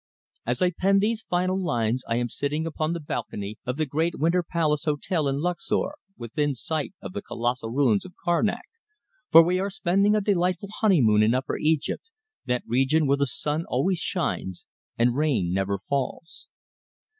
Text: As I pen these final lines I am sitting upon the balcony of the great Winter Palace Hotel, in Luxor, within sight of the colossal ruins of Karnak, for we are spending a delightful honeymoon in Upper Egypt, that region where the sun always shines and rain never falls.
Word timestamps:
As 0.47 0.63
I 0.63 0.71
pen 0.71 0.97
these 0.97 1.21
final 1.21 1.63
lines 1.63 2.03
I 2.09 2.15
am 2.15 2.27
sitting 2.27 2.65
upon 2.65 2.93
the 2.93 2.99
balcony 2.99 3.57
of 3.67 3.77
the 3.77 3.85
great 3.85 4.17
Winter 4.17 4.41
Palace 4.41 4.85
Hotel, 4.85 5.27
in 5.27 5.41
Luxor, 5.41 5.91
within 6.17 6.55
sight 6.55 6.93
of 7.03 7.13
the 7.13 7.21
colossal 7.21 7.69
ruins 7.69 8.03
of 8.03 8.15
Karnak, 8.25 8.63
for 9.29 9.43
we 9.43 9.59
are 9.59 9.69
spending 9.69 10.15
a 10.15 10.19
delightful 10.21 10.69
honeymoon 10.79 11.21
in 11.21 11.35
Upper 11.35 11.55
Egypt, 11.59 12.09
that 12.45 12.63
region 12.65 13.05
where 13.05 13.17
the 13.17 13.27
sun 13.27 13.63
always 13.67 13.99
shines 13.99 14.65
and 14.97 15.15
rain 15.15 15.53
never 15.53 15.77
falls. 15.77 16.47